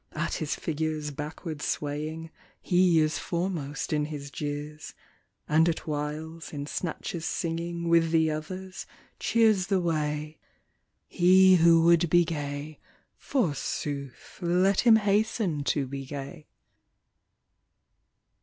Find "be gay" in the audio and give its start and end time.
12.09-12.79, 15.85-16.47